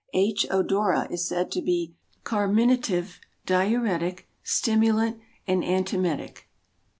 [0.15, 0.47] H.
[0.49, 1.93] odora is said to be
[2.23, 6.47] carminative, diuretic, stimulant and antemetic.